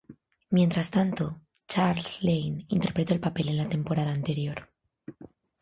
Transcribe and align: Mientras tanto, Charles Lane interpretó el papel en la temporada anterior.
Mientras 0.49 0.89
tanto, 0.89 1.39
Charles 1.67 2.23
Lane 2.23 2.65
interpretó 2.69 3.13
el 3.13 3.19
papel 3.19 3.49
en 3.49 3.57
la 3.57 3.69
temporada 3.69 4.11
anterior. 4.11 4.71